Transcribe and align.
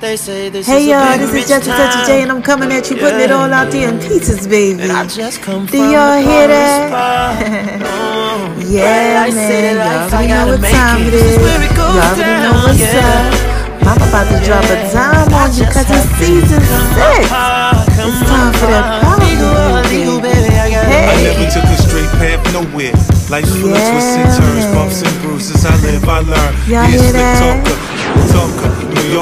They 0.00 0.16
say 0.16 0.48
this 0.48 0.66
hey 0.66 0.90
y'all, 0.90 1.16
this 1.16 1.32
is 1.32 1.48
Jesse 1.48 1.70
Touchy 1.70 2.04
J, 2.04 2.22
and 2.22 2.32
I'm 2.32 2.42
coming 2.42 2.72
at 2.72 2.90
you, 2.90 2.96
putting 2.96 3.20
yeah. 3.20 3.26
it 3.26 3.30
all 3.30 3.46
out 3.46 3.70
there 3.70 3.88
in 3.88 4.00
pieces, 4.00 4.44
baby. 4.44 4.82
i 4.90 5.06
just 5.06 5.40
come 5.40 5.66
Do 5.66 5.78
y'all 5.78 6.18
hear 6.18 6.48
that? 6.50 6.90
yeah, 8.66 9.30
man. 9.30 9.78
Y'all 9.78 10.10
already 10.10 10.34
know 10.34 10.50
what 10.50 10.66
time 10.66 11.06
it 11.06 11.14
is. 11.14 11.38
Y'all 11.38 11.94
already 11.94 12.42
know 12.42 12.58
what's 12.66 12.82
up. 12.90 13.54
I'm 13.86 14.02
about 14.02 14.26
to 14.34 14.44
drop 14.44 14.66
a 14.66 14.82
dime 14.90 15.30
on 15.30 15.54
you 15.54 15.62
because 15.62 15.86
it's 15.86 16.10
season 16.18 16.58
six. 16.58 17.30
It's 17.94 18.18
time 18.26 18.50
for 18.58 18.66
that 18.74 18.98
power 18.98 19.22
baby. 19.94 20.50
Hey. 20.90 21.06
I 21.06 21.22
never 21.22 21.46
took 21.54 21.64
a 21.70 21.76
straight 21.78 22.10
path 22.18 22.42
nowhere. 22.52 22.92
Life 23.30 23.46
flips 23.46 23.78
yeah. 23.78 23.94
with 23.94 24.02
sin 24.02 24.26
turns, 24.42 24.66
bumps 24.74 25.02
and 25.06 25.22
bruises. 25.22 25.64
I 25.64 25.76
live, 25.86 26.02
I 26.08 26.18
learn. 26.20 26.52
Y'all 26.66 26.84
hear 26.90 27.12
that? 27.12 27.83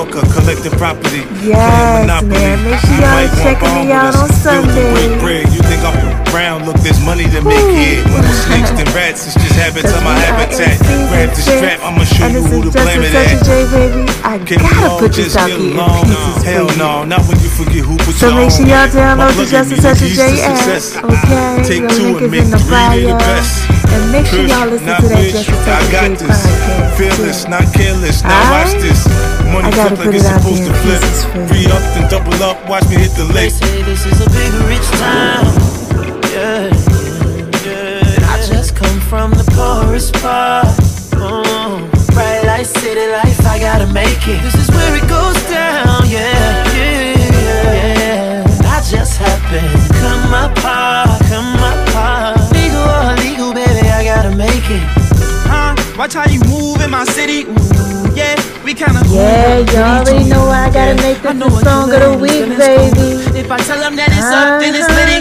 Talker, 0.02 0.20
talker, 0.20 0.32
New 0.32 0.32
Yorker, 0.32 0.32
collecting 0.34 0.78
property. 0.78 1.22
Yes, 1.46 2.22
man. 2.24 2.64
Make 2.64 2.80
sure 2.80 2.98
y'all 2.98 3.28
checking 3.38 3.86
me 3.86 3.92
out 3.92 4.16
on 4.16 4.28
Sunday. 4.30 5.18
Bread. 5.20 5.46
You 5.52 5.62
think 5.62 5.82
I'm 5.84 6.24
brown? 6.32 6.64
Look, 6.64 6.76
there's 6.78 7.00
money 7.04 7.24
to 7.24 7.42
make 7.42 7.70
here. 7.70 8.02
When 8.10 8.22
the 8.22 8.32
snakes 8.32 8.70
and 8.70 8.88
rats, 8.94 9.26
it's 9.26 9.34
just 9.34 9.54
habits 9.62 9.92
of 9.94 10.02
my 10.02 10.14
habitat. 10.18 10.78
Grab 11.08 11.30
the 11.30 11.42
strap, 11.42 11.80
I'ma 11.82 12.04
show 12.04 12.26
you 12.26 12.42
who 12.42 12.64
to 12.64 12.70
blame 12.70 13.02
it 13.02 13.14
at. 13.14 14.11
Can 14.22 14.62
we 14.62 14.70
all 14.86 15.02
just 15.08 15.34
get 15.34 15.58
along? 15.58 16.06
Hell 16.46 16.70
no, 16.78 17.02
not 17.02 17.26
when 17.26 17.38
you 17.42 17.50
forget 17.50 17.82
who 17.82 17.96
put 17.98 18.14
so. 18.14 18.30
So 18.30 18.36
make 18.38 18.50
sure 18.54 18.66
y'all 18.66 18.86
download 18.86 19.34
the 19.34 19.46
Just 19.50 19.74
Such 19.82 20.02
a 20.02 20.08
J 20.14 20.40
app. 20.46 20.62
Okay, 21.02 21.62
Take 21.66 21.90
two 21.90 22.22
and 22.22 22.30
make 22.30 22.46
three 22.46 23.02
the 23.02 23.18
best. 23.18 23.66
And 23.90 24.12
make 24.14 24.26
sure 24.26 24.46
y'all 24.46 24.70
listen 24.70 24.86
to 24.86 25.08
that 25.10 25.26
Just 25.26 25.50
Such 25.50 25.58
a 25.58 25.90
J 25.90 26.14
podcast. 26.22 26.96
Fearless, 26.96 27.48
not 27.48 27.66
careless. 27.74 28.22
Now 28.22 28.38
watch 28.54 28.72
this. 28.78 29.02
Money 29.50 29.72
flip 29.74 29.98
like 29.98 30.14
it's 30.14 30.24
supposed 30.30 30.64
to 30.64 30.72
flip. 30.86 31.02
Free 31.50 31.66
up 31.66 31.82
and 31.98 32.08
double 32.08 32.38
up. 32.42 32.56
Watch 32.70 32.86
me 32.88 33.02
hit 33.02 33.10
the 33.18 33.26
lake. 33.34 33.52
We 58.64 58.74
kinda 58.74 59.02
Yeah, 59.08 59.58
y'all 59.74 60.06
already 60.06 60.28
know 60.28 60.46
I 60.48 60.70
gotta 60.70 60.94
make 61.02 61.20
this 61.22 61.34
the 61.34 61.50
song 61.64 61.92
of 61.92 62.00
the 62.00 62.18
week, 62.18 62.46
baby. 62.56 63.38
If 63.38 63.50
I 63.50 63.58
tell 63.58 63.80
them 63.80 63.96
that 63.96 64.08
it's 64.08 64.30
up, 64.30 64.60
then 64.60 64.74
it's 64.74 64.86
uh-huh. 64.86 64.98
litty. 64.98 65.20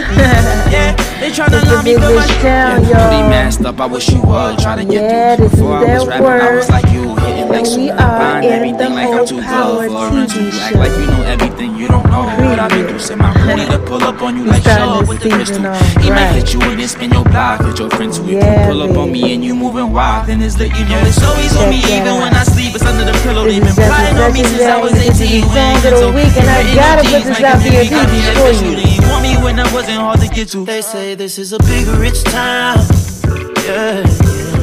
yeah, 0.75 0.95
they 1.20 1.30
tryna 1.31 1.66
love 1.66 1.83
me 1.83 1.95
for 1.95 2.14
my 2.14 2.28
town, 2.42 2.83
y'all. 2.86 3.09
Be 3.09 3.21
masked 3.27 3.65
up, 3.65 3.80
I 3.80 3.86
wish 3.86 4.10
you 4.10 4.21
would. 4.21 4.60
Try 4.60 4.76
to 4.76 4.86
get 4.86 5.02
yeah, 5.02 5.36
through 5.36 5.49
before 5.49 5.77
I 5.77 5.98
was 5.98 6.08
rapping. 6.08 6.26
word. 6.26 6.42
I 6.42 6.55
was 6.55 6.70
like 6.70 6.86
you, 6.92 7.15
hitting 7.15 7.40
like 7.61 7.77
we 7.77 7.89
are 7.89 8.42
in 8.42 8.45
everything 8.45 8.77
the 8.77 8.89
like 8.89 9.14
I'm 9.14 9.26
too 9.26 9.42
power 9.42 9.88
good 9.88 10.27
for 10.27 10.33
TV 10.33 10.49
Act 10.61 10.76
like 10.76 10.92
you 10.98 11.05
know 11.05 11.22
everything 11.23 11.76
you 11.77 11.88
don't 11.88 12.05
know. 12.10 12.26
What 12.42 12.60
I've 12.60 12.70
been 12.70 12.88
through, 12.88 12.99
send 12.99 13.22
my 13.22 13.33
money 13.45 13.66
to 13.66 13.80
pull 13.80 14.04
up 14.04 14.22
on 14.22 14.38
you 14.38 14.45
like 14.45 14.64
show 14.64 15.04
with 15.08 15.22
the 15.22 15.30
pistol. 15.30 15.61
He 16.02 16.10
might 16.10 16.33
hit 16.33 16.54
you 16.54 16.61
and 16.61 16.80
then 16.80 16.88
spin 16.88 17.11
your 17.11 17.23
block. 17.23 17.61
Hit 17.66 17.80
your 17.80 17.89
friends 17.92 18.17
who 18.17 18.32
yeah, 18.32 18.67
pull 18.67 18.82
up 18.82 18.98
on 18.98 19.11
me 19.11 19.33
and 19.33 19.44
you 19.44 19.55
moving 19.55 19.92
wild. 19.92 20.27
Then 20.27 20.42
it's 20.42 20.58
lit, 20.58 20.73
you 20.77 20.86
know 20.86 21.00
it's 21.05 21.21
always 21.23 21.55
on 21.58 21.70
me 21.70 21.77
even 21.86 22.16
when 22.17 22.33
I 22.33 22.44
sleep. 22.44 22.73
It's 22.76 22.86
under 22.86 23.05
the 23.05 23.17
pillow. 23.23 23.45
They've 23.45 23.61
been 23.61 23.73
plotting 23.76 24.17
on 24.17 24.33
me 24.33 24.44
since 24.44 24.64
I 24.64 24.82
was 24.82 24.94
18. 24.94 25.44
Song 25.44 25.77
of 25.77 26.00
the 26.02 26.11
week, 26.16 26.33
and 26.38 26.50
I 26.50 26.76
gotta 26.76 27.04
put 27.04 27.23
this 27.23 27.42
out 27.42 27.61
there 27.61 27.86
for 27.86 28.54
you. 28.66 29.10
Want 29.10 29.23
me 29.23 29.38
when 29.44 29.60
I 29.60 29.73
wasn't 29.73 29.98
hard 29.98 30.20
to 30.21 30.27
get 30.27 30.50
to. 30.50 30.66
They 30.66 30.82
say 30.82 31.16
this 31.16 31.38
is 31.38 31.54
a 31.54 31.60
big 31.60 31.88
rich 32.00 32.23
town. 32.23 32.77
Yeah, 33.66 34.02
yeah. 34.02 34.02
I 34.02 34.04
just 34.04 34.61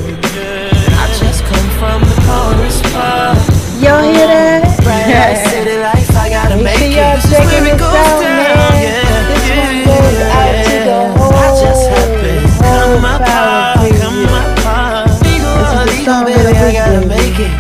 come 1.49 1.69
from 1.81 2.01
the 2.09 2.17
poorest 2.27 2.83
part. 2.93 3.39
Y'all 3.81 4.03
hear 4.03 4.27
that? 4.27 4.65
Right, 4.85 5.37
city 5.49 5.79
life, 5.79 6.11
I 6.17 6.29
gotta 6.29 6.57
Make 6.57 6.65
make 6.65 6.79
sure 6.79 6.89
y'all 6.99 7.15
it. 7.15 7.23
This 7.23 7.25
is 7.25 7.31
checking 7.31 7.65
where 7.65 7.75
it 7.75 7.79
this 7.79 7.81
goes 7.81 7.95
out, 7.95 8.21
down. 8.21 8.37
man. 8.37 8.83
Yeah, 8.83 9.29
This 9.29 9.45
yeah, 9.49 9.61
one 9.63 9.79
goes 9.89 10.19
out 10.29 10.55
to 10.69 10.77
the 10.89 11.01
whole, 11.17 11.35
I 11.35 11.49
just 11.63 11.85
happened. 11.89 12.47
Come 12.59 13.05
whole 13.05 13.17
apart, 13.17 13.77
come 14.01 14.21
apart. 14.29 15.09
Legal, 15.25 15.55
This 15.59 15.99
is 16.01 16.05
song 16.05 16.25
baby, 16.25 16.53
I 16.57 16.73
gotta 16.73 17.03
make 17.07 17.39
it. 17.39 17.53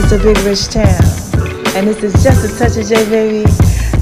It's 0.00 0.12
a 0.12 0.18
big 0.18 0.38
rich 0.46 0.68
town. 0.68 1.02
And 1.76 1.88
this 1.88 2.00
is 2.02 2.14
just 2.22 2.44
a 2.44 2.50
touch 2.58 2.76
of 2.78 2.86
J, 2.88 3.04
baby. 3.10 3.44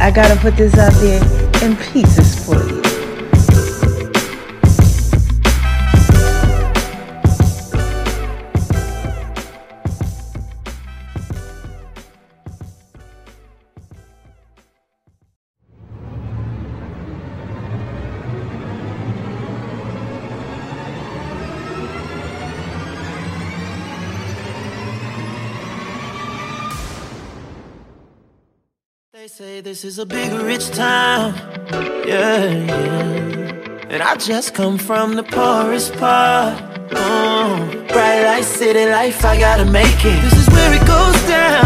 I 0.01 0.11
gotta 0.11 0.37
put 0.41 0.57
this 0.57 0.77
out 0.79 0.93
there 1.01 1.23
in 1.65 1.77
pieces 1.91 2.35
for 2.45 2.59
you. 2.69 2.74
They 29.25 29.29
say 29.29 29.61
this 29.63 29.85
is 29.87 29.99
a 29.99 30.05
big 30.05 30.31
rich 30.35 30.69
town. 30.69 31.33
Yeah, 32.07 32.45
yeah. 32.45 33.89
And 33.89 34.03
I 34.03 34.17
just 34.17 34.53
come 34.53 34.77
from 34.77 35.15
the 35.15 35.23
poorest 35.23 35.95
part. 35.95 36.63
Oh, 36.93 37.87
bright 37.89 38.25
light, 38.25 38.45
city 38.45 38.85
life, 38.85 39.25
I 39.25 39.41
gotta 39.41 39.65
make 39.65 40.05
it. 40.05 40.21
This 40.25 40.37
is 40.43 40.49
where 40.51 40.75
it 40.75 40.87
goes 40.87 41.23
down. 41.27 41.64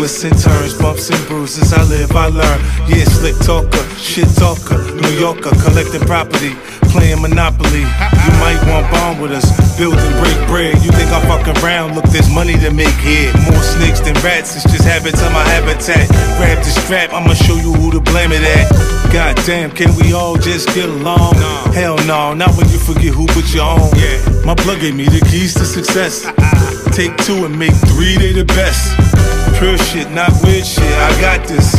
Twists 0.00 0.24
and 0.24 0.38
turns, 0.40 0.72
bumps 0.72 1.10
and 1.10 1.20
bruises. 1.28 1.74
I 1.74 1.84
live, 1.84 2.16
I 2.16 2.28
learn. 2.32 2.58
Yeah, 2.88 3.04
slick 3.04 3.36
talker, 3.44 3.84
shit 4.00 4.24
talker, 4.40 4.80
New 4.96 5.12
Yorker, 5.20 5.52
collecting 5.60 6.00
property, 6.08 6.56
playing 6.88 7.20
Monopoly. 7.20 7.84
You 7.84 8.32
might 8.40 8.56
want 8.64 8.88
bond 8.90 9.20
with 9.20 9.30
us, 9.30 9.44
build 9.76 10.00
and 10.00 10.16
break 10.16 10.40
bread. 10.48 10.72
You 10.80 10.90
think 10.96 11.12
I'm 11.12 11.20
fucking 11.28 11.62
around? 11.62 11.96
Look, 11.96 12.08
there's 12.16 12.32
money 12.32 12.56
to 12.64 12.70
make 12.72 12.96
here. 13.04 13.28
More 13.44 13.60
snakes 13.60 14.00
than 14.00 14.16
rats, 14.24 14.56
it's 14.56 14.64
just 14.72 14.88
habits 14.88 15.20
of 15.20 15.32
my 15.36 15.44
habitat. 15.52 16.08
Grab 16.40 16.56
the 16.64 16.72
strap, 16.80 17.12
I'ma 17.12 17.34
show 17.34 17.56
you 17.56 17.74
who 17.74 17.92
to 17.92 18.00
blame 18.00 18.32
it 18.32 18.40
at. 18.40 18.72
God 19.12 19.36
damn, 19.44 19.70
can 19.70 19.94
we 19.96 20.14
all 20.14 20.36
just 20.36 20.72
get 20.74 20.88
along? 20.88 21.34
Hell 21.76 21.98
no, 22.08 22.32
not 22.32 22.56
when 22.56 22.66
you 22.70 22.78
forget 22.78 23.12
who 23.12 23.26
put 23.36 23.52
you 23.52 23.60
on. 23.60 23.84
Yeah. 24.00 24.16
My 24.46 24.54
blood 24.54 24.80
gave 24.80 24.96
me 24.96 25.04
the 25.04 25.20
keys 25.28 25.52
to 25.60 25.66
success. 25.66 26.24
Take 26.96 27.14
two 27.18 27.44
and 27.44 27.58
make 27.58 27.74
three, 27.92 28.16
they 28.16 28.32
the 28.32 28.46
best. 28.46 29.09
Pure 29.58 29.78
shit, 29.78 30.10
not 30.10 30.32
weird 30.42 30.64
shit, 30.64 30.92
I 30.98 31.10
got 31.20 31.46
this. 31.46 31.74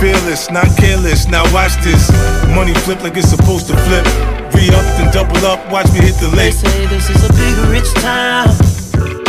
Fearless, 0.00 0.50
not 0.50 0.66
careless, 0.76 1.26
now 1.26 1.42
watch 1.52 1.74
this. 1.82 2.10
Money 2.54 2.74
flip 2.84 3.02
like 3.02 3.16
it's 3.16 3.28
supposed 3.28 3.66
to 3.68 3.76
flip. 3.86 4.04
Re 4.54 4.68
up 4.70 4.86
and 5.02 5.12
double 5.12 5.44
up, 5.46 5.58
watch 5.70 5.90
me 5.92 6.00
hit 6.00 6.14
the 6.20 6.28
They 6.28 6.50
lake. 6.50 6.52
say 6.54 6.86
this 6.86 7.10
is 7.10 7.24
a 7.28 7.32
big 7.34 7.56
rich 7.74 7.90
town. 7.94 8.48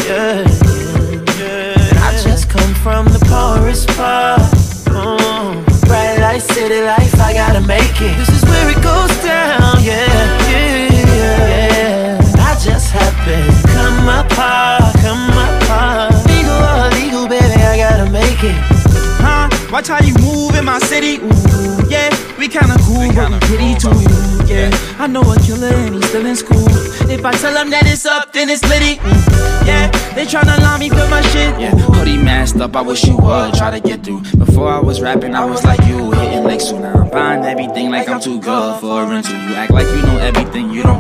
Yeah, 0.05 0.45
yeah, 0.45 1.25
yeah. 1.41 2.05
I 2.05 2.13
just 2.23 2.47
come 2.49 2.73
from 2.75 3.05
the 3.07 3.19
poorest 3.25 3.87
part. 3.97 4.41
Oh, 4.89 5.63
bright 5.87 6.19
light, 6.19 6.41
city 6.43 6.81
life, 6.81 7.19
I 7.19 7.33
gotta 7.33 7.61
make 7.61 7.99
it. 8.01 8.15
This 8.17 8.29
is 8.29 8.43
where 8.45 8.69
it 8.69 8.81
goes 8.83 9.11
down. 9.25 9.81
Yeah, 9.83 10.04
Watch 19.75 19.89
how 19.89 20.01
you 20.05 20.13
move 20.21 20.55
in 20.55 20.63
my 20.63 20.79
city. 20.79 21.17
Ooh, 21.17 21.89
yeah, 21.89 22.07
we 22.39 22.47
kinda 22.47 22.77
cool, 22.87 23.11
but 23.11 23.29
we 23.29 23.39
pretty 23.39 23.75
too. 23.75 23.91
Yeah, 24.47 24.71
I 24.97 25.05
know 25.07 25.19
a 25.19 25.37
killer 25.41 25.67
and 25.67 25.95
he's 25.95 26.07
still 26.07 26.25
in 26.25 26.37
school. 26.37 26.65
If 27.11 27.25
I 27.25 27.33
tell 27.33 27.53
him 27.61 27.69
that 27.71 27.85
it's 27.85 28.05
up, 28.05 28.31
then 28.31 28.49
it's 28.49 28.63
litty. 28.69 29.01
Yeah, 29.67 29.91
they 30.15 30.25
tryna 30.25 30.61
line 30.61 30.79
me 30.79 30.87
for 30.87 31.05
my 31.09 31.21
shit. 31.33 31.59
Yeah, 31.59 31.71
hoodie 31.71 32.15
masked 32.15 32.61
up, 32.61 32.73
I 32.73 32.83
wish 32.83 33.03
you 33.03 33.17
would 33.17 33.53
try 33.55 33.69
to 33.69 33.81
get 33.81 34.01
through. 34.05 34.21
Before 34.37 34.69
I 34.69 34.79
was 34.79 35.01
rapping, 35.01 35.35
I 35.35 35.43
was 35.43 35.65
like 35.65 35.83
you, 35.87 36.09
hitting 36.11 36.45
licks. 36.45 36.69
So 36.69 36.79
now 36.79 36.93
I'm 36.93 37.09
buying 37.09 37.43
everything 37.43 37.91
like 37.91 38.07
I'm 38.07 38.21
too 38.21 38.39
good 38.39 38.79
for 38.79 39.03
a 39.03 39.05
rental. 39.05 39.35
You 39.35 39.55
act 39.55 39.71
like 39.71 39.87
you 39.87 40.01
know 40.03 40.17
everything, 40.19 40.69
you 40.69 40.83
don't 40.83 40.94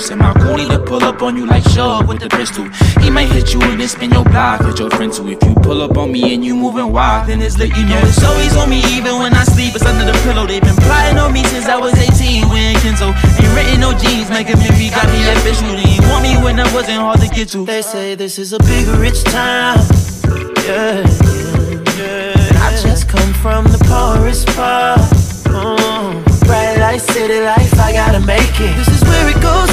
through. 0.00 0.06
Send 0.06 0.20
my 0.20 0.32
coolie 0.34 0.68
to 0.68 0.78
pull 0.78 1.02
up 1.04 1.22
on 1.22 1.36
you 1.36 1.46
like 1.46 1.62
Shug 1.64 2.08
with 2.08 2.20
the 2.20 2.28
pistol. 2.28 2.64
He 3.02 3.10
might 3.10 3.28
hit 3.28 3.52
you 3.52 3.60
and 3.62 3.80
then 3.80 3.88
spin 3.88 4.10
your 4.10 4.24
block, 4.24 4.64
hit 4.64 4.78
your 4.78 4.90
friend 4.90 5.12
too. 5.12 5.28
If 5.28 5.42
you 5.42 5.54
pull 5.62 5.82
up 5.82 5.96
on 5.96 6.12
me 6.12 6.34
and 6.34 6.44
you 6.44 6.56
moving 6.56 6.92
wild, 6.92 7.28
then 7.28 7.42
it's 7.42 7.58
lit. 7.58 7.76
You 7.76 7.84
know 7.86 8.00
it's 8.02 8.22
always 8.24 8.56
on 8.56 8.68
me, 8.68 8.82
even 8.96 9.18
when 9.18 9.34
I 9.34 9.44
sleep. 9.44 9.74
It's 9.74 9.84
under 9.84 10.04
the 10.04 10.16
pillow. 10.24 10.46
They've 10.46 10.62
been 10.62 10.76
plotting 10.76 11.18
on 11.18 11.32
me 11.32 11.44
since 11.44 11.66
I 11.66 11.76
was 11.76 11.94
18. 11.94 12.48
Wearing 12.48 12.76
Kenzo, 12.76 13.12
ain't 13.12 13.54
written 13.54 13.80
no 13.80 13.92
jeans, 13.92 14.30
making 14.30 14.58
me 14.58 14.90
got 14.90 15.06
me 15.12 15.20
official. 15.30 15.68
They 15.68 15.96
ain't 15.96 16.06
want 16.08 16.22
me 16.22 16.36
when 16.42 16.58
I 16.58 16.72
wasn't 16.74 16.98
hard 16.98 17.20
to 17.20 17.28
get 17.28 17.48
to. 17.50 17.64
They 17.64 17.82
say 17.82 18.14
this 18.14 18.38
is 18.38 18.52
a 18.52 18.58
big 18.58 18.86
rich 18.98 19.22
town. 19.24 19.78
Yeah, 20.66 21.04
yeah. 21.98 22.48
And 22.48 22.56
I 22.58 22.70
just 22.82 23.08
come 23.08 23.32
from 23.34 23.64
the 23.64 23.78
poorest 23.88 24.46
part. 24.56 25.00
Oh, 25.52 26.22
bright 26.46 26.78
light, 26.78 27.00
city 27.00 27.40
life, 27.40 27.74
I 27.78 27.92
gotta 27.92 28.20
make 28.20 28.54
it. 28.60 28.76
This 28.76 28.88
is 28.88 29.02
where 29.02 29.28
it 29.28 29.40
goes 29.42 29.69